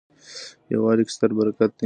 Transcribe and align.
یووالي 0.71 1.03
کي 1.07 1.11
ستر 1.15 1.31
برکت 1.37 1.71
دی. 1.75 1.79